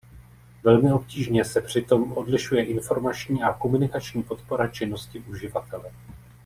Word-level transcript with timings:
Velmi 0.63 0.91
obtížně 0.91 1.45
se 1.45 1.61
při 1.61 1.81
tom 1.81 2.11
odlišuje 2.13 2.65
informační 2.65 3.43
a 3.43 3.53
komunikační 3.53 4.23
podpora 4.23 4.67
činnosti 4.67 5.19
uživatele. 5.27 5.91